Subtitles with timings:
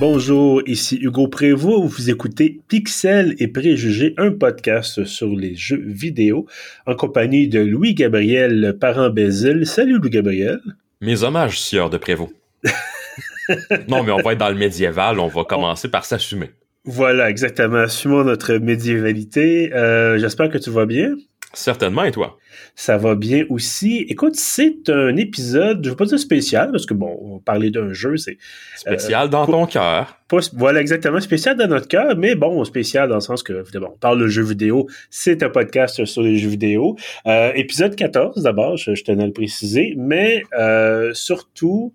[0.00, 1.92] Bonjour, ici Hugo Prévost.
[1.94, 6.46] Vous écoutez Pixel et Préjugés, un podcast sur les jeux vidéo
[6.86, 9.66] en compagnie de Louis-Gabriel Parent-Bézil.
[9.66, 10.58] Salut Louis-Gabriel.
[11.02, 12.32] Mes hommages, sieur de Prévost.
[13.88, 16.48] non, mais on va être dans le médiéval, on va commencer par s'assumer.
[16.86, 17.80] Voilà, exactement.
[17.80, 19.70] Assumons notre médiévalité.
[19.74, 21.14] Euh, J'espère que tu vas bien.
[21.52, 22.38] Certainement, et toi?
[22.76, 24.06] Ça va bien aussi.
[24.08, 27.70] Écoute, c'est un épisode, je ne veux pas dire spécial, parce que bon, on parlait
[27.70, 28.38] d'un jeu, c'est...
[28.76, 30.16] Spécial dans ton cœur.
[30.52, 33.98] Voilà, exactement, spécial dans notre cœur, mais bon, spécial dans le sens que, évidemment, on
[33.98, 36.96] parle de jeux vidéo, c'est un podcast sur les jeux vidéo.
[37.26, 41.92] Euh, épisode 14, d'abord, je, je, tenais à le préciser, mais euh, surtout...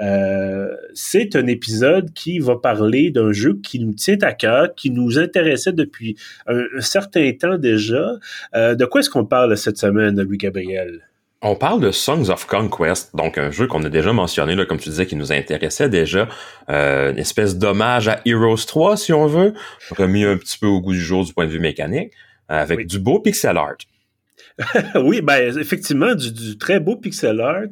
[0.00, 4.90] Euh, c'est un épisode qui va parler d'un jeu qui nous tient à cœur, qui
[4.90, 8.14] nous intéressait depuis un, un certain temps déjà.
[8.54, 11.00] Euh, de quoi est-ce qu'on parle cette semaine, Louis-Gabriel?
[11.46, 14.78] On parle de Songs of Conquest, donc un jeu qu'on a déjà mentionné, là, comme
[14.78, 16.26] tu disais, qui nous intéressait déjà.
[16.70, 19.52] Euh, une espèce d'hommage à Heroes 3, si on veut,
[19.90, 22.12] remis un petit peu au goût du jour du point de vue mécanique,
[22.48, 22.86] avec oui.
[22.86, 23.76] du beau pixel art.
[24.94, 27.64] oui, ben effectivement, du, du, très beau pixel art.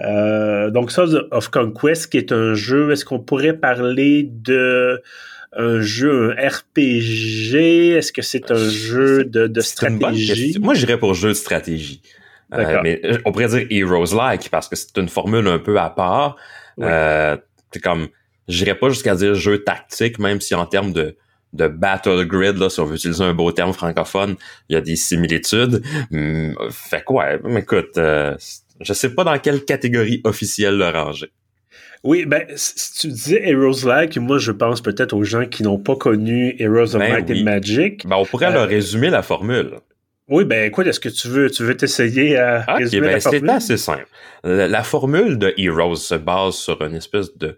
[0.00, 5.02] Euh, donc, Sons of Conquest, qui est un jeu, est-ce qu'on pourrait parler de
[5.54, 7.96] un jeu, un RPG?
[7.96, 10.58] Est-ce que c'est un jeu de, de stratégie?
[10.60, 12.00] Moi, j'irais pour jeu de stratégie.
[12.54, 16.36] Euh, mais on pourrait dire Heroes-like, parce que c'est une formule un peu à part.
[16.76, 16.86] Oui.
[16.88, 17.36] Euh,
[17.72, 18.08] c'est comme,
[18.48, 21.16] j'irais pas jusqu'à dire jeu tactique, même si en termes de
[21.52, 24.36] de battle grid, là, si on veut utiliser un beau terme francophone,
[24.68, 25.82] il y a des similitudes.
[26.12, 27.38] Hum, fait quoi?
[27.44, 28.34] Mais écoute, euh,
[28.80, 31.30] je sais pas dans quelle catégorie officielle le ranger.
[32.04, 35.78] Oui, ben, si tu disais Heroes Like, moi, je pense peut-être aux gens qui n'ont
[35.78, 37.40] pas connu Heroes of ben Might oui.
[37.40, 38.06] and Magic.
[38.06, 39.74] Ben, on pourrait euh, leur résumer la formule.
[40.28, 43.20] Oui, ben écoute, est-ce que tu veux tu veux t'essayer à okay, résumer ben, la
[43.20, 43.42] formule?
[43.44, 44.06] C'est assez simple.
[44.42, 47.56] La, la, formule de Heroes se base sur une espèce de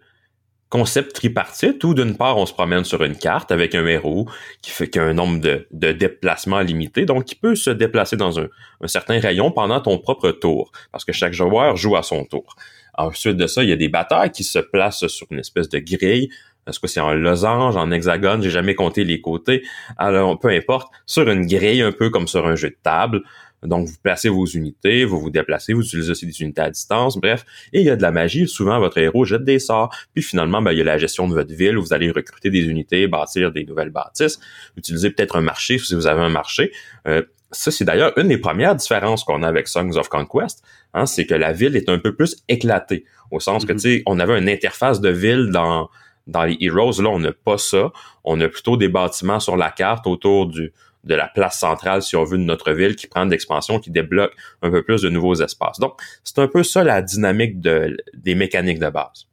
[0.69, 4.29] concept tripartite où d'une part on se promène sur une carte avec un héros
[4.61, 8.41] qui fait qu'il un nombre de, de, déplacements limité, donc qui peut se déplacer dans
[8.41, 8.49] un,
[8.81, 12.57] un, certain rayon pendant ton propre tour, parce que chaque joueur joue à son tour.
[12.97, 15.79] Ensuite de ça, il y a des batailles qui se placent sur une espèce de
[15.79, 16.29] grille.
[16.67, 19.63] Est-ce que c'est en losange, en hexagone, j'ai jamais compté les côtés.
[19.99, 23.23] Alors, peu importe, sur une grille, un peu comme sur un jeu de table.
[23.65, 27.17] Donc, vous placez vos unités, vous vous déplacez, vous utilisez aussi des unités à distance,
[27.17, 27.45] bref.
[27.73, 28.47] Et il y a de la magie.
[28.47, 29.95] Souvent, votre héros jette des sorts.
[30.15, 32.51] Puis finalement, ben, il y a la gestion de votre ville où vous allez recruter
[32.51, 34.39] des unités, bâtir des nouvelles bâtisses,
[34.77, 36.73] utiliser peut-être un marché si vous avez un marché.
[37.09, 41.07] Euh, ça, c'est d'ailleurs une des premières différences qu'on a avec Songs of Conquest, hein,
[41.07, 43.69] c'est que la ville est un peu plus éclatée, au sens mm -hmm.
[43.69, 45.89] que, tu sais, on avait une interface de ville dans
[46.27, 47.93] dans les Heroes, là, on n'a pas ça.
[48.25, 50.73] On a plutôt des bâtiments sur la carte autour du,
[51.05, 53.91] de la place centrale, si on veut, de notre ville, qui prend de l'expansion, qui
[53.91, 54.33] débloque
[54.63, 55.79] un peu plus de nouveaux espaces.
[55.79, 59.27] Donc, c'est un peu ça la dynamique de, des mécaniques de base.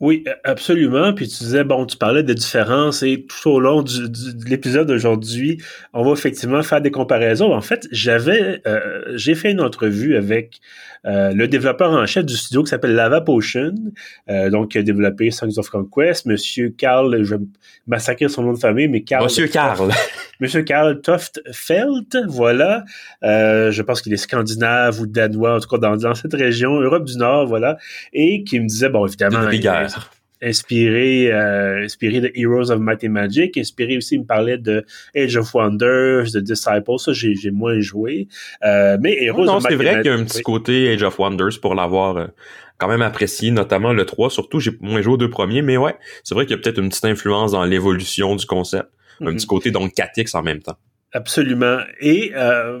[0.00, 1.12] Oui, absolument.
[1.12, 4.44] Puis tu disais, bon, tu parlais de différences et tout au long du, du, de
[4.50, 5.58] l'épisode d'aujourd'hui,
[5.92, 7.52] on va effectivement faire des comparaisons.
[7.54, 10.60] En fait, j'avais, euh, j'ai fait une entrevue avec
[11.04, 13.74] euh, le développeur en chef du studio qui s'appelle Lava Potion,
[14.30, 17.42] euh, donc qui a développé Songs of Conquest, Monsieur Carl, je vais
[17.88, 19.24] massacrer son nom de famille, mais Carl.
[19.24, 19.90] Monsieur Carl.
[20.38, 22.84] Monsieur Karl Toftfelt, voilà.
[23.24, 26.80] Euh, je pense qu'il est scandinave ou danois, en tout cas dans, dans, cette région,
[26.80, 27.78] Europe du Nord, voilà.
[28.12, 29.48] Et qui me disait, bon, évidemment,
[30.42, 34.84] inspiré, euh, inspiré de Heroes of Might and Magic, inspiré aussi, il me parlait de
[35.16, 38.26] Age of Wonders, de Disciples, ça j'ai, j'ai moins joué.
[38.64, 41.18] Euh, mais Heroes non, of c'est vrai qu'il y a un petit côté Age of
[41.18, 42.26] Wonders pour l'avoir euh,
[42.78, 45.94] quand même apprécié, notamment le 3, surtout j'ai moins joué aux deux premiers, mais ouais,
[46.24, 48.88] c'est vrai qu'il y a peut-être une petite influence dans l'évolution du concept.
[49.20, 49.34] Un mm -hmm.
[49.36, 50.78] petit côté donc 4X en même temps.
[51.12, 51.78] Absolument.
[52.00, 52.80] Et euh,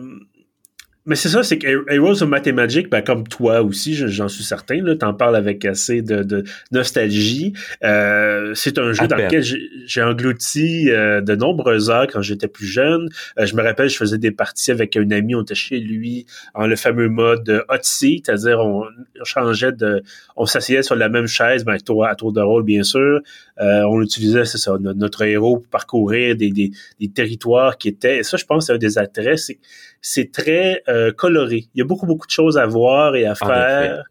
[1.04, 4.80] mais c'est ça, c'est que Heroes of Magic, ben, comme toi aussi, j'en suis certain,
[4.82, 7.54] là, t'en parles avec assez de, de nostalgie.
[7.82, 12.66] Euh, c'est un jeu dans lequel j'ai englouti euh, de nombreuses heures quand j'étais plus
[12.66, 13.08] jeune.
[13.38, 16.26] Euh, je me rappelle, je faisais des parties avec un ami, on était chez lui
[16.54, 18.84] en le fameux mode hot seat, c'est-à-dire on,
[19.24, 20.02] changeait de,
[20.36, 23.20] on s'asseyait sur la même chaise, ben, tour, à tour de rôle bien sûr.
[23.60, 26.70] Euh, on utilisait, c'est ça, notre héros pour parcourir des, des,
[27.00, 28.18] des territoires qui étaient.
[28.18, 29.58] Et ça, je pense, c'est un des attraits, c'est
[30.02, 31.68] c'est très euh, coloré.
[31.74, 34.02] Il y a beaucoup, beaucoup de choses à voir et à faire.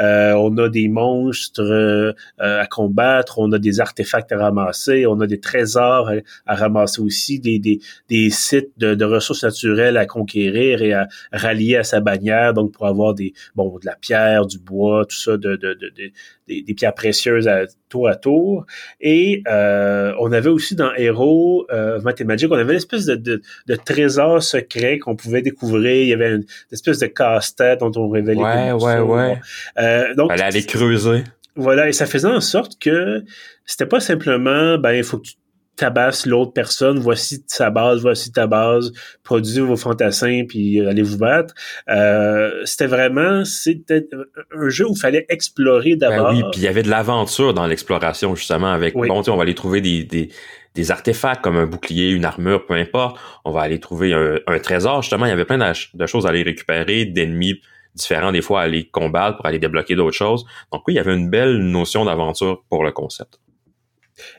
[0.00, 5.20] Euh, on a des monstres euh, à combattre, on a des artefacts à ramasser, on
[5.20, 6.14] a des trésors à,
[6.52, 11.08] à ramasser aussi, des, des, des sites de, de, ressources naturelles à conquérir et à
[11.32, 15.16] rallier à sa bannière, donc pour avoir des bon de la pierre, du bois, tout
[15.16, 16.12] ça, de, de, de, de
[16.48, 18.66] des, des, pierres précieuses à tour à tour.
[19.00, 23.42] Et euh, on avait aussi dans Hero euh, Mathemagic, on avait une espèce de, de,
[23.66, 26.02] de trésor secret qu'on pouvait découvrir.
[26.02, 28.40] Il y avait une, une espèce de casse-tête dont on révélait.
[28.40, 29.40] Ouais, ouais, ouais.
[29.78, 31.24] Euh, donc, Fallait aller creuser.
[31.56, 33.24] Voilà, et ça faisait en sorte que
[33.66, 35.34] c'était pas simplement, ben, il faut que tu
[35.78, 38.92] tabasse l'autre personne, voici sa base, voici ta base,
[39.22, 41.54] produisez vos fantassins, puis allez vous battre.
[41.88, 44.06] Euh, c'était vraiment, c'était
[44.54, 46.32] un jeu où il fallait explorer ben d'abord.
[46.32, 49.54] oui, puis il y avait de l'aventure dans l'exploration, justement, avec, bon, on va aller
[49.54, 50.30] trouver des, des,
[50.74, 53.18] des, artefacts comme un bouclier, une armure, peu importe.
[53.44, 56.42] On va aller trouver un, trésor, justement, il y avait plein de, choses à aller
[56.42, 57.60] récupérer, d'ennemis
[57.98, 60.44] différents des fois à aller combattre pour aller débloquer d'autres choses.
[60.72, 63.38] Donc oui, il y avait une belle notion d'aventure pour le concept.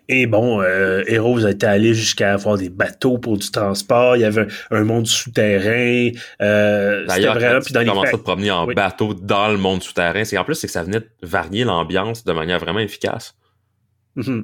[0.09, 4.17] Et bon, euh, Heroes a été allé jusqu'à avoir des bateaux pour du transport.
[4.17, 6.09] Il y avait un, monde souterrain.
[6.41, 10.25] Euh, D'ailleurs, vraiment, puis dans les à te promener en bateau dans le monde souterrain,
[10.25, 13.35] c'est en plus c'est que ça venait varier l'ambiance de manière vraiment efficace.
[14.17, 14.43] Oui,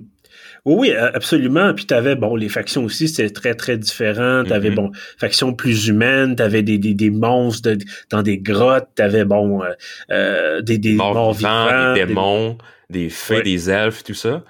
[0.66, 1.74] oui, absolument.
[1.76, 4.44] Puis t'avais, bon, les factions aussi, c'était très, très différent.
[4.44, 4.76] T'avais, avais, mm-hmm.
[4.76, 7.74] bon, factions plus humaines, t'avais des, des, des monstres
[8.10, 9.70] dans des grottes, t'avais, bon, euh,
[10.10, 12.58] euh des, des morts, vivants, des démons,
[12.90, 14.44] des, fées, des elfes, tout ça.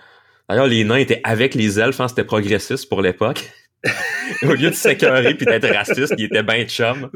[0.48, 3.52] D'ailleurs, les nains étaient avec les elfes, hein, c'était progressiste pour l'époque.
[4.44, 7.10] Au lieu de s'écœurer puis d'être raciste, ils étaient bien chum.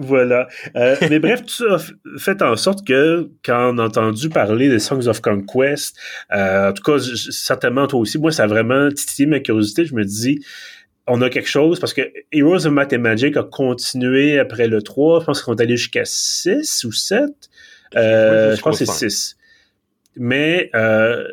[0.00, 0.48] Voilà.
[0.76, 4.68] Euh, mais bref, tout ça a fait en sorte que quand on a entendu parler
[4.68, 5.96] des Songs of Conquest,
[6.32, 9.84] euh, en tout cas, certainement toi aussi, moi, ça a vraiment titillé ma curiosité.
[9.84, 10.40] Je me dis,
[11.06, 12.02] on a quelque chose parce que
[12.32, 15.20] Heroes of Math Magic a continué après le 3.
[15.20, 17.28] Je pense qu'on est allé jusqu'à 6 ou 7.
[17.96, 19.36] Euh, je pense que c'est 6.
[20.16, 21.24] Mais euh,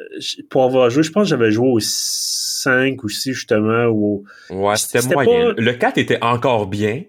[0.50, 3.86] pour avoir joué, je pense que j'avais joué au 5 ou 6 justement.
[3.86, 5.54] Ou Ouais, c'était moyen.
[5.58, 7.04] Le 4 était encore bien,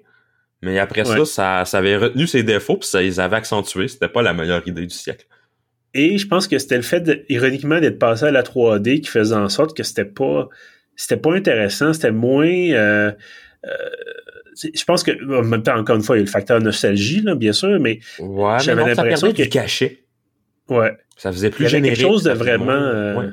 [0.63, 3.89] mais après ça, ça, ça avait retenu ses défauts puis ça les avait accentués.
[3.89, 5.27] C'était pas la meilleure idée du siècle.
[5.95, 9.35] Et je pense que c'était le fait, ironiquement, d'être passé à la 3D qui faisait
[9.35, 10.49] en sorte que c'était pas
[10.97, 13.13] c'était pas intéressant, c'était moins euh,
[13.65, 13.71] euh,
[14.75, 17.21] je pense que en même temps, encore une fois, il y a le facteur nostalgie,
[17.21, 18.01] là, bien sûr, mais
[18.61, 20.05] j'avais l'impression que du cachet.
[20.69, 20.97] Ouais.
[21.17, 21.99] Ça faisait plus générique.
[21.99, 22.73] quelque chose de vraiment.
[22.73, 23.31] Euh,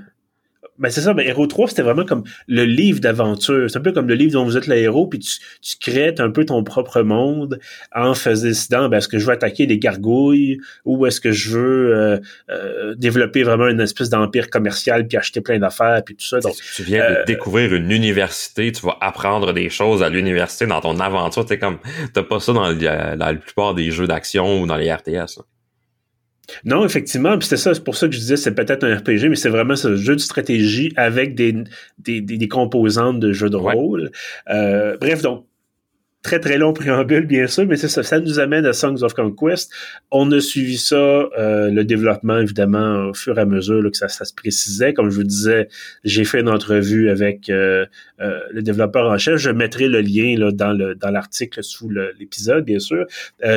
[0.79, 3.69] ben c'est ça, ben Hero 3, c'était vraiment comme le livre d'aventure.
[3.69, 6.13] C'est un peu comme le livre dont vous êtes le héros, puis tu, tu crées
[6.19, 7.59] un peu ton propre monde
[7.93, 11.57] en faisant décidant ben, est-ce que je veux attaquer des gargouilles ou est-ce que je
[11.57, 12.19] veux euh,
[12.49, 16.39] euh, développer vraiment une espèce d'empire commercial puis acheter plein d'affaires puis tout ça.
[16.39, 20.81] Donc, tu viens de découvrir une université, tu vas apprendre des choses à l'université dans
[20.81, 21.45] ton aventure.
[21.45, 21.77] T'es comme
[22.13, 25.39] t'as pas ça dans, dans, la plupart des jeux d'action ou dans les RTS.
[26.63, 29.35] Non, effectivement, c'était ça, c'est pour ça que je disais c'est peut-être un RPG, mais
[29.35, 31.55] c'est vraiment ce jeu de stratégie avec des,
[31.99, 34.11] des, des, composantes de jeu de rôle.
[34.49, 35.45] Euh, bref, donc
[36.25, 39.13] très très long préambule, bien sûr, mais c'est ça, ça nous amène à Songs of
[39.13, 39.71] Conquest.
[40.09, 44.07] On a suivi ça, euh, le développement, évidemment, au fur et à mesure que ça,
[44.07, 44.93] ça, se précisait.
[44.95, 45.67] Comme je vous disais,
[46.03, 47.85] j'ai fait une entrevue avec euh,
[48.21, 49.37] euh, le développeur en chef.
[49.37, 53.05] Je mettrai le lien là, dans le dans l'article sous l'épisode, bien sûr.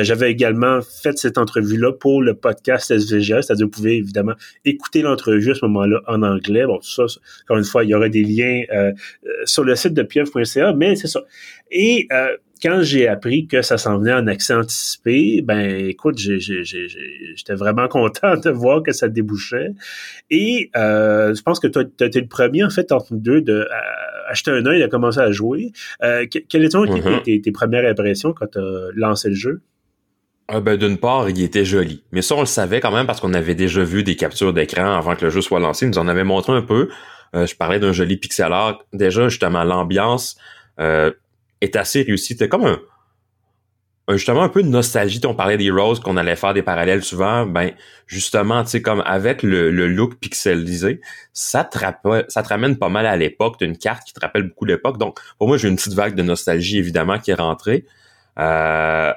[0.01, 4.33] J'avais également fait cette entrevue-là pour le podcast SVGA, c'est-à-dire vous pouvez évidemment
[4.63, 6.67] écouter l'entrevue à ce moment-là en anglais.
[6.67, 7.05] Bon, tout ça,
[7.45, 8.61] encore une fois, il y aura des liens
[9.45, 11.23] sur le site de pieuvre.ca, mais c'est ça.
[11.71, 12.07] Et
[12.61, 18.35] quand j'ai appris que ça s'en venait en accès anticipé, ben écoute, j'étais vraiment content
[18.37, 19.71] de voir que ça débouchait.
[20.29, 23.41] Et euh, je pense que tu as été le premier, en fait, entre nous deux,
[23.41, 23.67] de
[24.29, 25.71] acheter un œil et de commencer à jouer.
[26.03, 27.41] Euh, quelles étaient mm-hmm.
[27.41, 29.61] tes, premières impressions quand tu as lancé le jeu?
[30.47, 32.03] Ah ben, D'une part, il était joli.
[32.11, 34.97] Mais ça, on le savait quand même parce qu'on avait déjà vu des captures d'écran
[34.97, 35.85] avant que le jeu soit lancé.
[35.85, 36.89] Ils nous en avait montré un peu.
[37.35, 38.83] Euh, je parlais d'un joli pixel art.
[38.93, 40.37] Déjà, justement, l'ambiance
[41.61, 42.33] est assez réussi.
[42.33, 42.79] C'était comme un,
[44.09, 45.21] justement un peu de nostalgie.
[45.25, 47.45] On parlait des Roses, qu'on allait faire des parallèles souvent.
[47.45, 47.71] Ben,
[48.07, 51.01] justement, tu sais, comme avec le, look pixelisé,
[51.33, 51.77] ça te,
[52.27, 53.59] ça te ramène pas mal à l'époque.
[53.59, 54.97] d'une carte qui te rappelle beaucoup l'époque.
[54.97, 57.85] Donc, pour moi, j'ai une petite vague de nostalgie, évidemment, qui est rentrée.
[58.39, 59.13] Euh,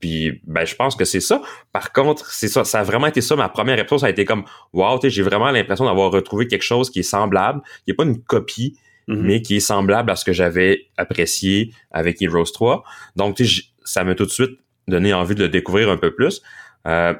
[0.00, 1.40] puis, ben, je pense que c'est ça.
[1.72, 3.36] Par contre, c'est ça, ça a vraiment été ça.
[3.36, 4.44] Ma première épisode, ça a été comme,
[4.74, 8.22] wow, j'ai vraiment l'impression d'avoir retrouvé quelque chose qui est semblable, qui est pas une
[8.22, 9.20] copie, Mm-hmm.
[9.20, 12.84] mais qui est semblable à ce que j'avais apprécié avec Heroes 3.
[13.16, 13.42] Donc,
[13.84, 14.58] ça m'a tout de suite
[14.88, 16.40] donné envie de le découvrir un peu plus.
[16.86, 17.12] Euh,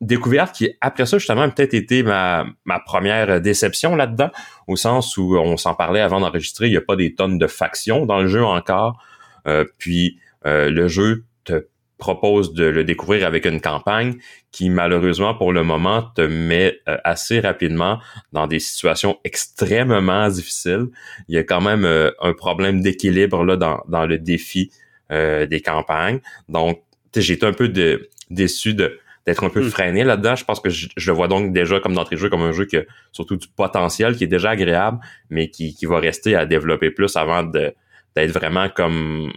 [0.00, 4.30] découverte qui, après ça, justement, a peut-être été ma, ma première déception là-dedans,
[4.68, 7.46] au sens où on s'en parlait avant d'enregistrer, il n'y a pas des tonnes de
[7.48, 9.02] factions dans le jeu encore.
[9.48, 11.66] Euh, puis, euh, le jeu te
[12.02, 14.16] propose de le découvrir avec une campagne
[14.50, 18.00] qui malheureusement pour le moment te met euh, assez rapidement
[18.32, 20.86] dans des situations extrêmement difficiles.
[21.28, 24.72] Il y a quand même euh, un problème d'équilibre là dans, dans le défi
[25.12, 26.18] euh, des campagnes.
[26.48, 26.82] Donc
[27.14, 29.70] j'ai été un peu de, déçu de d'être un peu hmm.
[29.70, 30.34] freiné là-dedans.
[30.34, 32.64] Je pense que je, le vois donc déjà comme d'entrée de jeu comme un jeu
[32.64, 32.82] qui a
[33.12, 34.98] surtout du potentiel, qui est déjà agréable,
[35.30, 37.72] mais qui, qui va rester à développer plus avant de
[38.16, 39.32] d'être vraiment comme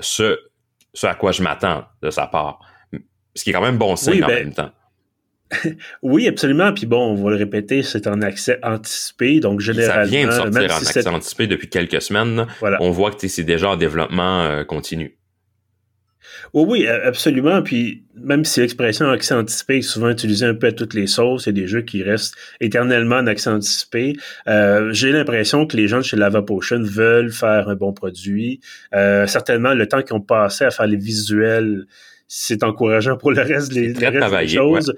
[0.00, 0.38] ce
[0.94, 2.60] ce à quoi je m'attends de sa part.
[3.34, 4.70] Ce qui est quand même bon signe en ben, même temps.
[6.02, 6.72] oui, absolument.
[6.72, 9.40] Puis bon, on va le répéter, c'est en accès anticipé.
[9.40, 10.04] Donc, généralement.
[10.04, 12.46] Ça vient de sortir en accès anticipé depuis quelques semaines.
[12.80, 15.16] On voit que c'est déjà en développement euh, continu.
[16.52, 17.62] Oui, oui, absolument.
[17.62, 21.46] Puis même si l'expression accès anticipé est souvent utilisée un peu à toutes les sauces,
[21.46, 24.14] il y a des jeux qui restent éternellement en accès anticipé.
[24.46, 28.60] Euh, j'ai l'impression que les gens de chez Lava Potion veulent faire un bon produit.
[28.94, 31.86] Euh, certainement, le temps qu'ils ont passé à faire les visuels,
[32.28, 34.94] c'est encourageant pour le reste, les, des choses.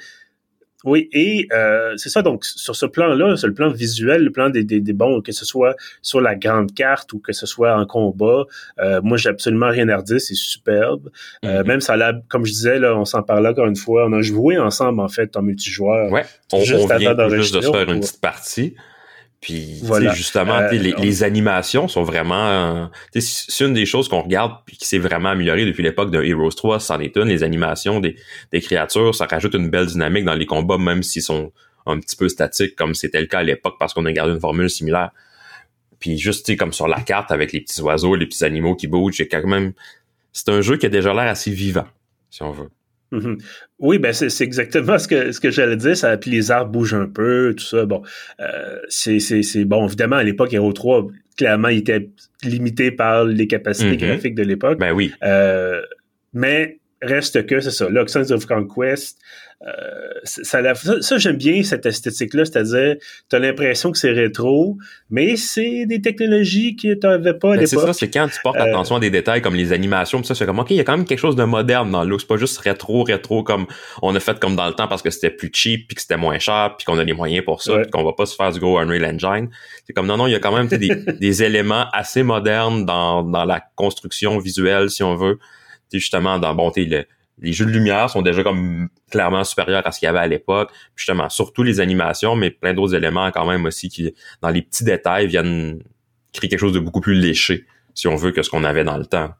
[0.84, 4.50] Oui, et euh, c'est ça, donc sur ce plan-là, sur le plan visuel, le plan
[4.50, 7.74] des, des, des, bons, que ce soit sur la grande carte ou que ce soit
[7.74, 8.44] en combat,
[8.78, 11.10] euh, moi j'ai absolument rien à redire, c'est superbe.
[11.44, 11.66] Euh, mm-hmm.
[11.66, 14.20] même ça l'a, comme je disais, là, on s'en parlait encore une fois, on a
[14.20, 16.12] joué ensemble en fait en multijoueur.
[16.12, 18.74] Ouais, on, juste on vient juste de se faire une petite partie.
[19.40, 20.12] Puis voilà.
[20.14, 22.90] justement, euh, les, animations sont vraiment.
[23.14, 26.50] c'est une des choses qu'on regarde puis qui s'est vraiment améliorée depuis l'époque de Heroes
[26.50, 27.28] 3, c'en est une.
[27.28, 28.16] Les animations des,
[28.50, 31.52] des créatures, ça rajoute une belle dynamique dans les combats, même s'ils sont
[31.86, 34.40] un petit peu statiques, comme c'était le cas à l'époque, parce qu'on a gardé une
[34.40, 35.10] formule similaire.
[35.98, 39.16] Puis juste comme sur la carte avec les petits oiseaux, les petits animaux qui bougent,
[39.16, 39.72] c'est quand même.
[40.32, 41.86] C'est un jeu qui a déjà l'air assez vivant,
[42.30, 42.68] si on veut.
[43.16, 43.38] Mhm.
[43.78, 45.96] Oui, ben c'est exactement ce que ce que j'allais dire.
[45.96, 47.84] Ça, puis les arbres bougent un peu, tout ça.
[47.84, 48.02] Bon,
[48.40, 49.86] euh, c'est bon.
[49.86, 52.08] Évidemment, à l'époque, Hero 3, clairement, il était
[52.42, 53.96] limité par les capacités mhm.
[53.96, 54.78] graphiques de l'époque.
[54.78, 55.12] Ben oui.
[55.22, 55.82] Euh,
[56.32, 57.88] mais reste que c'est ça.
[57.88, 59.18] L'Oxens of Conquest,
[59.62, 60.60] euh, ça,
[61.00, 62.96] ça, j'aime bien cette esthétique-là, c'est-à-dire,
[63.30, 64.76] tu as l'impression que c'est rétro,
[65.08, 67.68] mais c'est des technologies que tu n'avais pas à l'époque.
[67.68, 70.34] C'est ça, c'est quand tu portes euh, attention à des détails comme les animations, ça,
[70.34, 72.26] c'est comme, OK, il y a quand même quelque chose de moderne dans le C'est
[72.26, 73.66] pas juste rétro, rétro, comme
[74.02, 76.18] on a fait comme dans le temps parce que c'était plus cheap, puis que c'était
[76.18, 78.52] moins cher, puis qu'on a les moyens pour ça, puis qu'on va pas se faire
[78.52, 79.48] du gros Unreal Engine.
[79.86, 83.22] C'est comme, non, non, il y a quand même des, des éléments assez modernes dans,
[83.22, 85.38] dans la construction visuelle, si on veut.
[85.92, 87.06] justement, dans, bon, le,
[87.38, 90.26] les jeux de lumière sont déjà comme clairement supérieurs à ce qu'il y avait à
[90.26, 90.70] l'époque.
[90.94, 94.84] Justement, surtout les animations, mais plein d'autres éléments quand même aussi qui, dans les petits
[94.84, 95.82] détails, viennent
[96.32, 98.96] créer quelque chose de beaucoup plus léché, si on veut, que ce qu'on avait dans
[98.96, 99.30] le temps.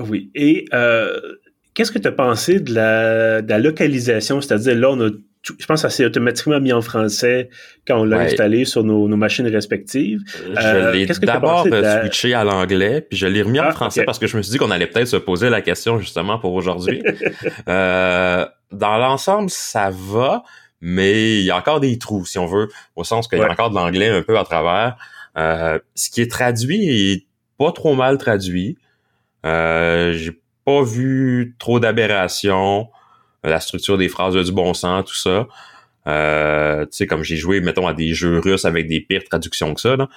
[0.00, 0.30] Oui.
[0.34, 1.18] Et euh,
[1.74, 4.40] qu'est-ce que tu as pensé de la, de la localisation?
[4.40, 5.10] C'est-à-dire, là, on a
[5.42, 7.50] je pense que ça s'est automatiquement mis en français
[7.86, 10.20] quand on l'a installé sur nos, machines respectives.
[10.36, 14.18] Je euh, l'ai d'abord switché à l'anglais, puis je l'ai remis en ah, français parce
[14.18, 17.02] que je me suis dit qu'on allait peut-être se poser la question justement pour aujourd'hui.
[17.68, 20.44] euh, dans l'ensemble, ça va,
[20.80, 23.50] mais il y a encore des trous, si on veut, au sens qu'il y a
[23.50, 24.96] encore de l'anglais un peu à travers.
[25.36, 27.26] Euh, ce qui est traduit est
[27.58, 28.76] pas trop mal traduit.
[29.44, 32.88] Euh, J'ai pas vu trop d'aberrations
[33.44, 35.46] la structure des phrases du bon sens, tout ça.
[36.06, 39.74] Euh, tu sais, comme j'ai joué, mettons, à des jeux russes avec des pires traductions
[39.74, 40.08] que ça, là.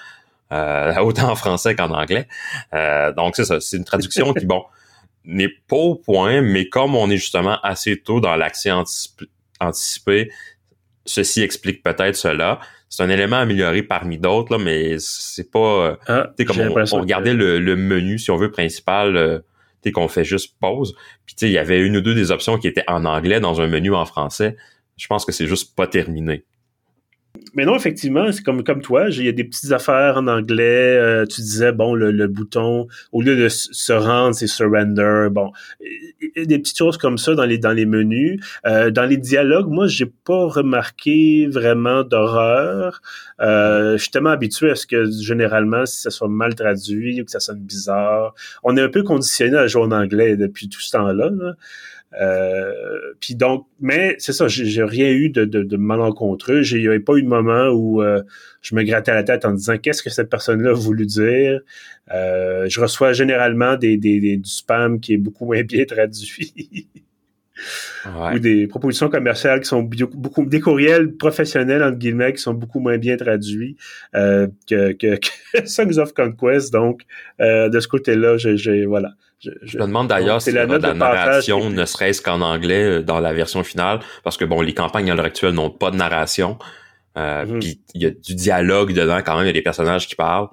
[0.51, 2.27] Euh, autant en français qu'en anglais.
[2.73, 3.59] Euh, donc, c'est ça.
[3.59, 4.63] C'est une traduction qui, bon,
[5.25, 8.71] n'est pas au point, mais comme on est justement assez tôt dans l'accès
[9.59, 10.31] anticipé,
[11.05, 12.59] ceci explique peut-être cela.
[12.89, 15.97] C'est un élément amélioré parmi d'autres, là, mais c'est pas...
[16.07, 19.43] Ah, comme on, on regardait le, le, menu, si on veut, principal
[19.91, 20.95] qu'on fait juste pause.
[21.25, 23.67] Puis il y avait une ou deux des options qui étaient en anglais dans un
[23.67, 24.55] menu en français.
[24.97, 26.45] Je pense que c'est juste pas terminé.
[27.53, 30.97] Mais non, effectivement, c'est comme, comme toi, il y a des petites affaires en anglais.
[30.97, 35.27] Euh, tu disais, bon, le, bouton, au lieu de se rendre, c'est surrender.
[35.31, 35.51] Bon,
[36.35, 38.39] des petites choses comme ça dans les, dans les menus.
[38.65, 43.01] Euh, dans les dialogues, moi, j'ai pas remarqué vraiment d'horreur.
[43.41, 47.25] Euh, je suis tellement habitué à ce que, généralement, si ça soit mal traduit ou
[47.25, 50.81] que ça sonne bizarre, on est un peu conditionné à jouer en anglais depuis tout
[50.81, 51.29] ce temps-là.
[51.29, 51.53] là
[53.19, 56.63] puis donc, mais c'est ça, j'ai rien eu de, de, de malencontreux.
[56.63, 58.21] Il n'y avait pas eu de moment où euh,
[58.61, 61.59] je me grattais la tête en disant qu'est-ce que cette personne-là a voulu dire?
[62.13, 66.87] Euh, je reçois généralement des, des, du spam qui est beaucoup moins bien traduit.
[68.33, 72.79] ou des propositions commerciales qui sont beaucoup des courriels professionnels entre guillemets qui sont beaucoup
[72.79, 73.77] moins bien traduits
[74.13, 77.03] euh, que, que, que, Songs of Conquest donc
[77.39, 80.93] euh, de ce côté-là j'ai voilà je, je, me demande d'ailleurs si la, note la
[80.93, 85.11] narration ne serait-ce qu'en anglais euh, dans la version finale parce que bon les campagnes
[85.11, 86.57] à l'heure actuelle n'ont pas de narration
[87.17, 87.59] euh, mhm.
[87.59, 90.15] puis il y a du dialogue dedans quand même il y a des personnages qui
[90.15, 90.47] parlent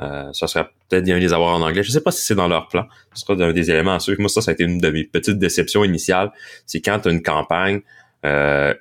[0.00, 1.82] euh, ça serait peut-être bien de les avoir en anglais.
[1.82, 2.86] Je sais pas si c'est dans leur plan.
[3.14, 4.20] Ce sera un des éléments à suivre.
[4.20, 6.32] Moi, ça, ça a été une de mes petites déceptions initiales.
[6.64, 7.82] C'est quand tu as une campagne
[8.24, 8.72] euh,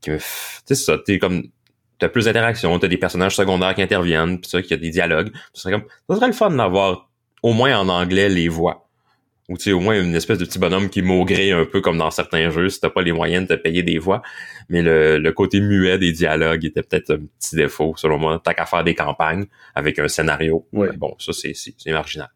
[0.00, 0.18] qui me...
[0.18, 0.24] Tu
[0.66, 1.44] sais, ça, t'es comme...
[1.98, 4.90] T'as plus d'interactions, t'as des personnages secondaires qui interviennent, puis ça, qu'il y a des
[4.90, 5.30] dialogues.
[5.52, 5.84] Ça serait comme...
[6.08, 7.10] Ça serait le fun d'avoir
[7.42, 8.88] au moins en anglais les voix
[9.50, 11.98] ou tu sais, au moins une espèce de petit bonhomme qui maugrait un peu comme
[11.98, 14.22] dans certains jeux si t'as pas les moyens de te payer des voix.
[14.68, 18.40] Mais le, côté muet des dialogues était peut-être un petit défaut, selon moi.
[18.42, 20.68] T'as qu'à faire des campagnes avec un scénario.
[20.72, 22.28] Bon, ça, c'est, c'est marginal.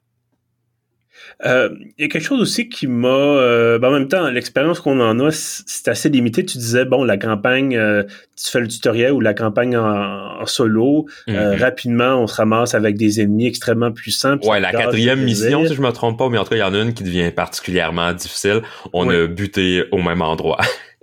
[1.45, 3.09] Euh, il y a quelque chose aussi qui m'a...
[3.09, 6.45] Euh, ben, en même temps, l'expérience qu'on en a, c'est assez limité.
[6.45, 8.03] Tu disais, bon, la campagne, euh,
[8.37, 11.59] tu fais le tutoriel ou la campagne en, solo, mm-hmm.
[11.59, 14.37] rapidement, on se ramasse avec des ennemis extrêmement puissants.
[14.43, 16.63] Ouais, la quatrième mission, si je me trompe pas, mais en tout cas, il y
[16.63, 18.63] en a une qui devient particulièrement difficile.
[18.93, 20.61] On a buté au même endroit.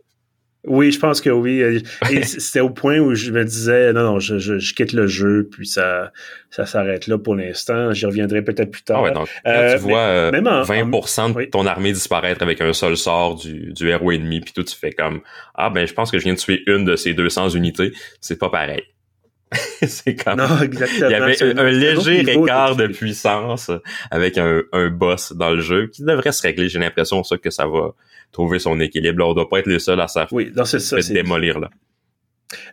[0.68, 1.62] Oui, je pense que oui.
[2.12, 5.50] Et c'était au point où je me disais, non, non, je, je, quitte le jeu,
[5.52, 6.12] puis ça,
[6.52, 7.94] ça s'arrête là pour l'instant.
[7.94, 9.00] J'y reviendrai peut-être plus tard.
[9.00, 12.96] Ah ouais, donc, euh, tu vois 20% euh, de ton armée disparaître avec un seul
[12.96, 15.22] sort du, du héros ennemi, puis tout, tu fais comme,
[15.56, 17.92] ah ben, je pense que je viens de tuer une de ces 200 unités.
[18.20, 18.84] C'est pas pareil.
[19.88, 20.38] c'est comme...
[20.38, 21.10] Non, exactement.
[21.10, 23.72] Il y avait un, léger écart de, puissance
[24.10, 26.70] avec un, un boss dans le jeu qui devrait se régler.
[26.70, 27.94] J'ai l'impression ça que ça va
[28.32, 29.20] trouver son équilibre.
[29.20, 31.70] Là, on doit pas être les seuls à s'en oui, c'est ça, démolir là.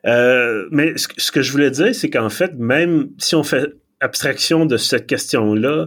[0.06, 4.66] Euh, mais ce, que je voulais dire, c'est qu'en fait, même si on fait abstraction
[4.66, 5.86] de cette question-là,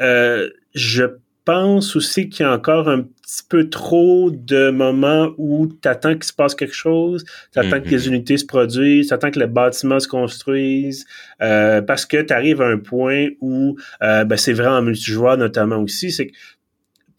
[0.00, 1.04] euh, je
[1.44, 6.14] pense aussi qu'il y a encore un petit peu trop de moments où tu attends
[6.14, 8.08] qu'il se passe quelque chose, tu attends que les mm-hmm.
[8.08, 11.06] unités se produisent, tu attends que les bâtiments se construisent,
[11.42, 15.78] euh, parce que tu arrives à un point où ben, c'est vrai en multijoueur notamment
[15.78, 16.32] aussi, c'est que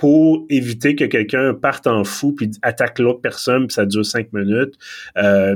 [0.02, 4.34] pour éviter que quelqu'un parte en fou puis attaque l'autre personne puis ça dure cinq
[4.34, 4.74] minutes.
[5.16, 5.56] Euh,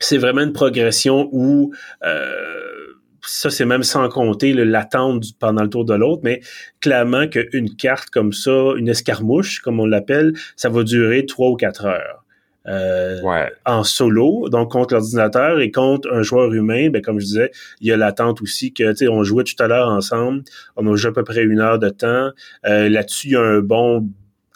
[0.00, 1.72] c'est vraiment une progression où
[2.04, 2.83] euh,
[3.26, 6.40] ça, c'est même sans compter l'attente pendant le tour de l'autre, mais
[6.80, 11.56] clairement qu'une carte comme ça, une escarmouche, comme on l'appelle, ça va durer trois ou
[11.56, 12.24] quatre heures.
[12.66, 13.20] Euh,
[13.66, 17.50] en solo, donc contre l'ordinateur et contre un joueur humain, ben comme je disais,
[17.82, 20.44] il y a l'attente aussi que tu sais, on jouait tout à l'heure ensemble,
[20.76, 22.30] on a joué à peu près une heure de temps.
[22.64, 24.08] Euh, là-dessus, il y a un bon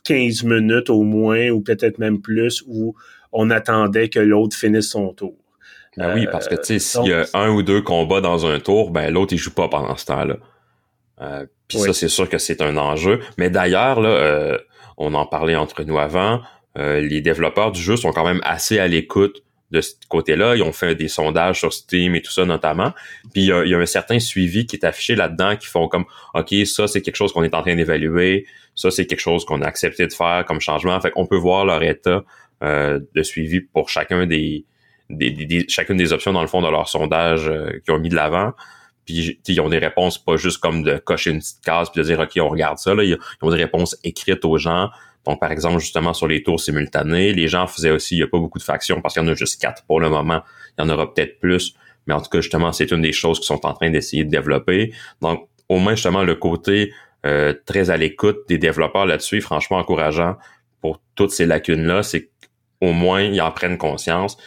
[0.05, 2.95] 15 minutes au moins, ou peut-être même plus, où
[3.33, 5.37] on attendait que l'autre finisse son tour.
[5.97, 8.61] Ben oui, parce que tu sais, s'il y a un ou deux combats dans un
[8.61, 10.37] tour, ben l'autre il joue pas pendant ce temps-là.
[11.21, 13.21] Euh, Puis ça, c'est sûr que c'est un enjeu.
[13.37, 14.59] Mais d'ailleurs, là,
[14.99, 16.43] on en parlait entre nous avant.
[16.77, 20.57] Euh, les développeurs du jeu sont quand même assez à l'écoute de ce côté-là.
[20.57, 22.93] Ils ont fait des sondages sur Steam et tout ça notamment.
[23.33, 26.55] Puis il y a, un certain suivi qui est affiché là-dedans qui font comme OK,
[26.67, 29.67] ça c'est quelque chose qu'on est en train d'évaluer, ça c'est quelque chose qu'on a
[29.67, 30.99] accepté de faire comme changement.
[31.01, 32.25] Fait qu'on peut voir leur état
[32.63, 34.65] euh, de suivi pour chacun des,
[35.11, 38.17] des, chacune des options dans le fond de leur sondage euh, qu'ils ont mis de
[38.17, 38.53] l'avant.
[39.05, 42.07] Puis ils ont des réponses pas juste comme de cocher une petite case puis de
[42.07, 42.95] dire OK, on regarde ça.
[42.95, 43.05] Là.
[43.05, 44.91] Ils ont des réponses écrites aux gens
[45.29, 48.29] donc, par exemple, justement, sur les tours simultanés, les gens faisaient aussi, il n'y a
[48.29, 50.41] pas beaucoup de factions parce qu'il y en a juste quatre pour le moment.
[50.79, 51.75] Il y en aura peut-être plus.
[52.07, 54.31] Mais en tout cas, justement, c'est une des choses qu'ils sont en train d'essayer de
[54.31, 54.95] développer.
[55.21, 56.95] Donc, au moins, justement, le côté
[57.27, 60.37] euh, très à l'écoute des développeurs là-dessus franchement encourageant
[60.81, 62.03] pour toutes ces lacunes-là.
[62.03, 62.31] C'est
[62.81, 64.39] qu'au moins, ils en prennent conscience.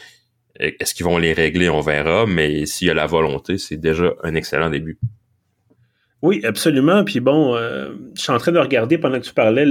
[0.59, 1.69] Est-ce qu'ils vont les régler?
[1.69, 2.25] On verra.
[2.25, 4.97] Mais s'il y a la volonté, c'est déjà un excellent début.
[6.21, 7.03] Oui, absolument.
[7.03, 9.65] Puis bon, euh, je suis en train de regarder pendant que tu parlais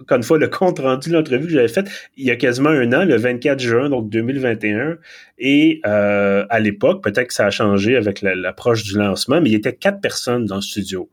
[0.00, 2.70] encore une fois, le compte rendu de l'entrevue que j'avais faite il y a quasiment
[2.70, 4.96] un an, le 24 juin, donc 2021.
[5.38, 9.52] Et euh, à l'époque, peut-être que ça a changé avec l'approche du lancement, mais il
[9.52, 11.10] y était quatre personnes dans le studio.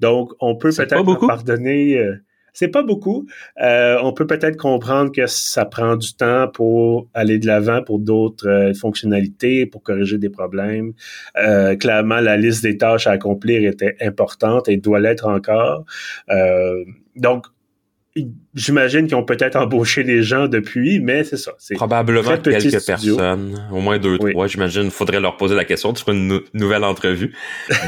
[0.00, 1.98] Donc, on peut peut-être pardonner.
[1.98, 2.16] Euh,
[2.58, 3.26] c'est pas beaucoup.
[3.62, 8.00] Euh, on peut peut-être comprendre que ça prend du temps pour aller de l'avant pour
[8.00, 10.92] d'autres fonctionnalités, pour corriger des problèmes.
[11.78, 15.84] clairement, la liste des tâches à accomplir était importante et doit l'être encore.
[17.14, 17.46] donc,
[18.54, 21.52] j'imagine qu'ils ont peut-être embauché des gens depuis, mais c'est ça.
[21.74, 24.46] Probablement quelques personnes, au moins deux, trois.
[24.46, 25.94] J'imagine, faudrait leur poser la question.
[25.94, 27.34] Feras une nouvelle entrevue.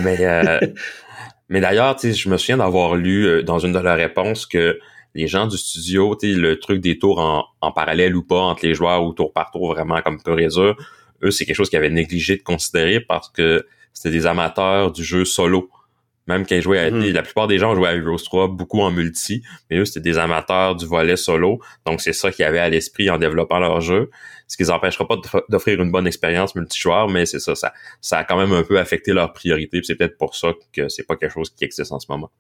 [0.03, 0.59] mais euh,
[1.51, 4.79] mais d'ailleurs, je me souviens d'avoir lu euh, dans une de leurs réponses que
[5.17, 7.19] les gens du studio, le truc des tours
[7.61, 11.31] en, parallèle ou pas entre les joueurs ou tour par tour vraiment comme et eux,
[11.33, 15.25] c'est quelque chose qu'ils avaient négligé de considérer parce que c'était des amateurs du jeu
[15.25, 15.69] solo.
[16.27, 17.11] Même quand ils jouaient à, mhm.
[17.13, 20.19] la plupart des gens jouaient à Heroes 3 beaucoup en multi, mais eux, c'était des
[20.19, 21.61] amateurs du volet solo.
[21.87, 24.11] Donc, c'est ça qu'ils avaient à l'esprit en développant leur jeu.
[24.47, 25.17] Ce qui les empêchera pas
[25.49, 28.79] d'offrir une bonne expérience multijoueur, mais c'est ça, ça, ça a quand même un peu
[28.79, 29.81] affecté leurs priorités.
[29.83, 32.31] C'est peut-être pour ça que c'est pas quelque chose qui existe en ce moment.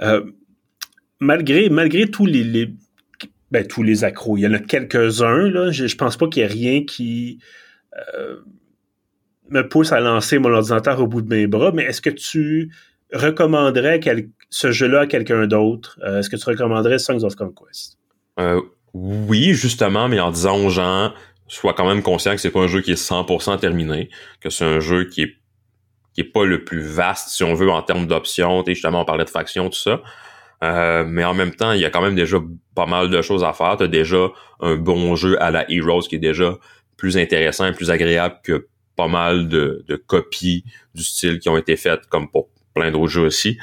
[0.00, 0.24] Euh,
[1.20, 2.74] malgré, malgré tous les,
[3.50, 5.70] ben, tous les accros, il y en a quelques-uns, là.
[5.70, 7.38] Je, je pense pas qu'il y ait rien qui,
[8.14, 8.40] euh,
[9.50, 12.72] me pousse à lancer mon ordinateur au bout de mes bras, mais est-ce que tu
[13.12, 14.00] recommanderais
[14.50, 15.98] ce jeu-là à quelqu'un d'autre?
[16.02, 17.98] Euh, est-ce que tu recommanderais Songs of Conquest?
[18.40, 18.60] Euh,
[18.94, 21.12] oui, justement, mais en disant aux gens,
[21.48, 24.64] sois quand même conscient que c'est pas un jeu qui est 100% terminé, que c'est
[24.64, 25.34] un jeu qui est
[26.14, 28.62] qui est pas le plus vaste, si on veut, en termes d'options.
[28.66, 30.02] Justement, on parlait de factions, tout ça.
[30.62, 32.38] Euh, mais en même temps, il y a quand même déjà
[32.74, 33.76] pas mal de choses à faire.
[33.78, 34.28] Tu as déjà
[34.60, 36.56] un bon jeu à la Heroes qui est déjà
[36.96, 41.76] plus intéressant et plus agréable que pas mal de, copies du style qui ont été
[41.76, 43.58] faites comme pour plein d'autres jeux aussi.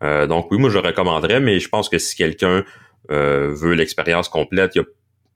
[0.00, 2.64] donc oui, moi je recommanderais, mais je pense que si quelqu'un
[3.08, 4.84] veut l'expérience complète, y a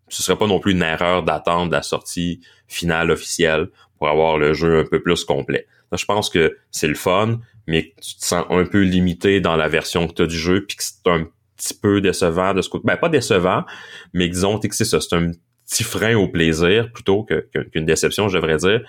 [0.08, 4.52] ce serait pas non plus une erreur d'attendre la sortie finale officielle pour avoir le
[4.52, 5.66] jeu un peu plus complet.
[5.92, 9.68] je pense que c'est le fun, mais tu te sens un peu limité dans la
[9.68, 12.68] version que tu as du jeu, puis que c'est un petit peu décevant de ce
[12.68, 12.84] côté.
[12.86, 13.64] Ben, pas décevant,
[14.12, 15.32] mais disons que c'est ça, c'est un
[15.68, 18.80] petit frein au plaisir plutôt qu'une déception, je devrais dire,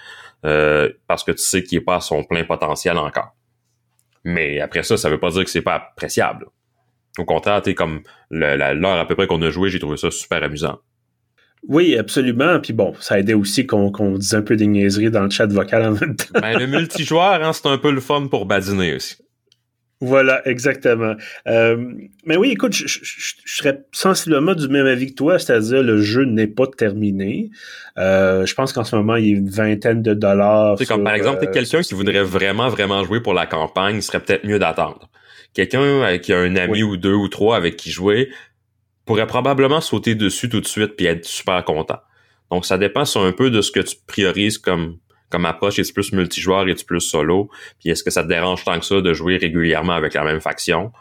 [0.45, 3.35] euh, parce que tu sais qu'il n'est pas à son plein potentiel encore.
[4.23, 6.47] Mais après ça, ça veut pas dire que c'est pas appréciable.
[7.17, 10.43] Au contraire, t'es comme l'heure à peu près qu'on a joué, j'ai trouvé ça super
[10.43, 10.79] amusant.
[11.67, 12.59] Oui, absolument.
[12.59, 15.47] Puis bon, ça a aidé aussi qu'on dise un peu des niaiseries dans le chat
[15.47, 16.39] vocal en même temps.
[16.39, 19.17] ben, le multijoueur, hein, c'est un peu le fun pour badiner aussi.
[19.99, 21.15] Voilà, exactement.
[21.47, 22.99] Euh, mais oui, écoute, je,
[23.45, 27.49] serais sensiblement du même avis que toi, c'est-à-dire le jeu n'est pas terminé.
[27.97, 30.77] Euh, je pense qu'en ce moment, il y a une vingtaine de dollars.
[30.77, 34.03] C'est comme par exemple, euh, quelqu'un qui voudrait vraiment, vraiment jouer pour la campagne, il
[34.03, 35.09] serait peut-être mieux d'attendre.
[35.55, 38.29] Quelqu'un qui a un ami ou deux ou trois avec qui jouer,
[39.07, 41.99] pourrait probablement sauter dessus tout de suite puis être super content.
[42.51, 45.79] Donc, ça dépend un peu de ce que tu priorises comme, comme approche.
[45.79, 47.49] Est-ce plus multijoueur, est-ce plus solo?
[47.79, 50.41] Puis est-ce que ça te dérange tant que ça de jouer régulièrement avec la même
[50.41, 50.91] faction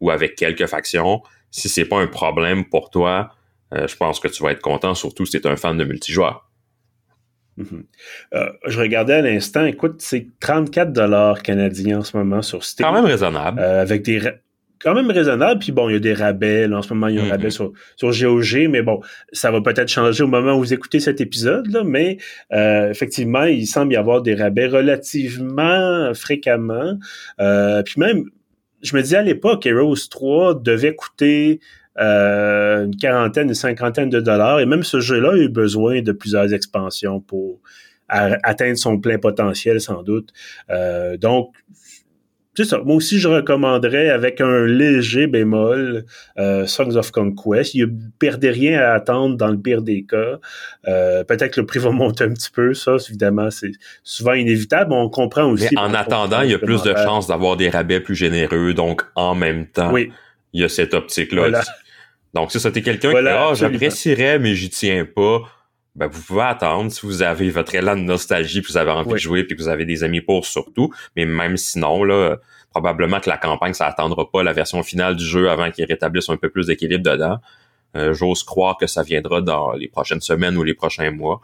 [0.00, 1.22] ou avec quelques factions?
[1.50, 3.32] Si c'est pas un problème pour toi,
[3.74, 5.84] euh, je pense que tu vas être content, surtout si tu es un fan de
[5.84, 6.48] multijoueur.
[7.58, 7.84] Mm-hmm.
[8.34, 12.86] Euh, je regardais à l'instant, écoute, c'est 34 dollars canadiens en ce moment sur Steam.
[12.86, 13.60] Quand même raisonnable.
[13.60, 14.20] Euh, avec des
[14.80, 15.60] quand même raisonnable.
[15.60, 16.66] Puis bon, il y a des rabais.
[16.72, 17.72] en ce moment, il y a un rabais mm-hmm.
[17.96, 19.00] sur, sur GOG, mais bon,
[19.32, 21.66] ça va peut-être changer au moment où vous écoutez cet épisode.
[21.72, 22.18] Là, mais
[22.52, 26.98] euh, effectivement, il semble y avoir des rabais relativement fréquemment.
[27.40, 28.24] Euh, puis même,
[28.82, 31.60] je me disais à l'époque, Heroes 3 devait coûter
[31.98, 34.60] euh, une quarantaine, une cinquantaine de dollars.
[34.60, 37.60] Et même ce jeu-là a eu besoin de plusieurs expansions pour
[38.08, 40.32] atteindre son plein potentiel, sans doute.
[41.18, 41.56] donc,
[42.56, 42.78] c'est ça.
[42.78, 46.06] Moi aussi, je recommanderais avec un léger bémol
[46.38, 47.74] euh, Songs of Conquest.
[47.74, 50.38] Il ne perdait rien à attendre dans le pire des cas.
[50.88, 52.72] Euh, peut-être que le prix va monter un petit peu.
[52.72, 54.92] Ça, évidemment, c'est souvent inévitable.
[54.94, 55.68] On comprend aussi.
[55.70, 58.72] Mais en attendant, il y a plus de chances d'avoir des rabais plus généreux.
[58.72, 60.10] Donc, en même temps, il
[60.54, 61.62] y a cette optique-là.
[62.32, 65.42] Donc, si c'était quelqu'un qui, ah, j'apprécierais, mais j'y tiens pas
[65.96, 69.12] ben, vous pouvez attendre si vous avez votre élan de nostalgie, puis vous avez envie
[69.12, 70.92] de jouer, puis que vous avez des amis pour surtout.
[71.16, 72.36] Mais même sinon, là,
[72.70, 76.28] probablement que la campagne, ça attendra pas la version finale du jeu avant qu'ils rétablissent
[76.28, 77.38] un peu plus d'équilibre dedans.
[77.96, 81.40] Euh, j'ose croire que ça viendra dans les prochaines semaines ou les prochains mois.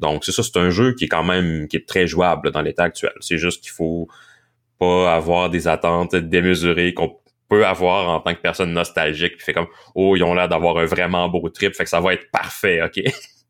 [0.00, 2.60] Donc c'est ça, c'est un jeu qui est quand même qui est très jouable dans
[2.60, 3.12] l'état actuel.
[3.20, 4.08] C'est juste qu'il faut
[4.78, 7.16] pas avoir des attentes démesurées qu'on
[7.48, 10.78] peut avoir en tant que personne nostalgique puis fait comme oh ils ont l'air d'avoir
[10.78, 13.00] un vraiment beau trip fait que ça va être parfait ok?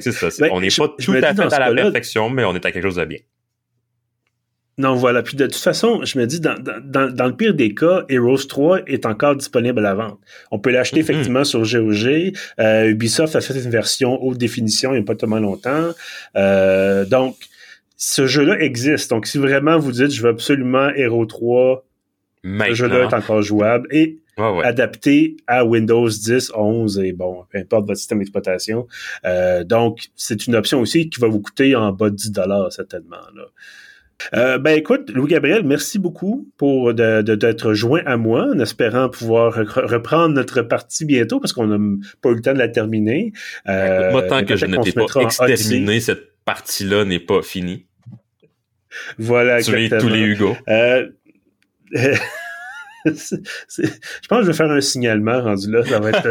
[0.00, 0.28] ça.
[0.38, 2.84] Ben, on n'est pas tout à fait à la perfection, mais on est à quelque
[2.84, 3.18] chose de bien.
[4.80, 5.22] Non, voilà.
[5.22, 9.04] Puis de toute façon, je me dis, dans, le pire des cas, Heroes 3 est
[9.04, 10.18] encore disponible à la vente.
[10.50, 11.02] On peut l'acheter mm-hmm.
[11.02, 12.32] effectivement sur GOG.
[12.58, 15.90] Euh, Ubisoft a fait une version haute définition il n'y a pas tellement longtemps.
[16.36, 17.36] Euh, donc,
[17.98, 19.10] ce jeu-là existe.
[19.10, 21.84] Donc, si vraiment vous dites, je veux absolument Hero 3,
[22.42, 23.86] ce jeu-là est encore jouable.
[23.90, 28.86] Et adapté à Windows 10, 11 et bon, peu importe votre système d'exploitation.
[29.24, 32.72] Euh, donc, c'est une option aussi qui va vous coûter en bas de 10 dollars
[32.72, 33.16] certainement.
[33.34, 33.44] Là.
[34.34, 39.54] Euh, ben écoute, Louis-Gabriel, merci beaucoup pour d'être de, joint à moi, en espérant pouvoir
[39.54, 43.32] reprendre notre partie bientôt, parce qu'on n'a pas eu le temps de la terminer.
[43.68, 47.86] Euh, moi, tant que je ne t'ai pas exterminé, cette partie-là n'est pas finie.
[49.18, 50.56] Voilà, tous les, tous les Hugo.
[50.68, 51.08] Euh,
[53.06, 55.82] je pense que je vais faire un signalement rendu là.
[55.84, 56.28] Ça va être.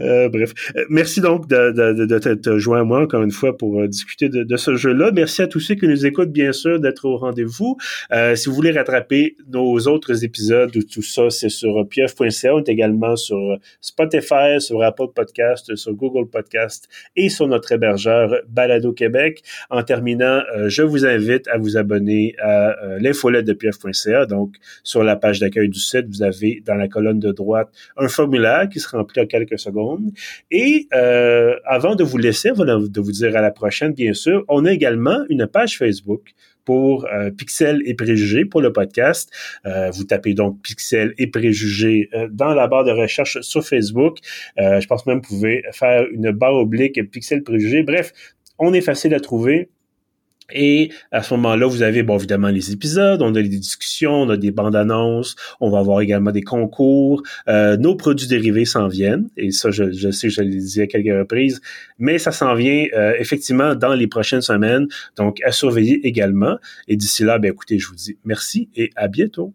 [0.00, 0.52] euh, bref.
[0.76, 3.86] Euh, merci donc de, de, de, t'être joint à moi encore une fois pour euh,
[3.86, 5.12] discuter de, ce jeu-là.
[5.12, 7.76] Merci à tous ceux qui nous écoutent, bien sûr, d'être au rendez-vous.
[8.12, 12.54] Euh, si vous voulez rattraper nos autres épisodes ou tout ça, c'est sur pieuf.ca.
[12.54, 18.34] On est également sur Spotify, sur Apple Podcast, sur Google Podcast et sur notre hébergeur
[18.48, 19.42] Balado Québec.
[19.70, 23.27] En terminant, je vous invite à vous abonner à l'info
[24.28, 28.08] Donc, sur la page d'accueil du site, vous avez dans la colonne de droite un
[28.08, 30.10] formulaire qui se remplit en quelques secondes.
[30.50, 34.64] Et euh, avant de vous laisser, de vous dire à la prochaine, bien sûr, on
[34.64, 36.32] a également une page Facebook
[36.64, 39.30] pour euh, Pixel et Préjugés pour le podcast.
[39.64, 44.18] Euh, vous tapez donc Pixel et Préjugés dans la barre de recherche sur Facebook.
[44.56, 47.82] je pense même que vous pouvez faire une barre oblique Pixel Préjugés.
[47.82, 48.12] Bref,
[48.58, 49.70] on est facile à trouver
[50.52, 54.30] Et à ce moment-là, vous avez bon évidemment les épisodes, on a des discussions, on
[54.30, 57.22] a des bandes annonces, on va avoir également des concours.
[57.48, 60.86] Euh, nos produits dérivés s'en viennent, et ça, je, je sais, je l'ai dit à
[60.86, 61.60] quelques reprises,
[61.98, 66.56] mais ça s'en vient euh, effectivement dans les prochaines semaines, donc à surveiller également.
[66.86, 69.52] Et d'ici là, ben écoutez, je vous dis merci et à bientôt.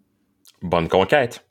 [0.61, 1.43] Bonne conquête.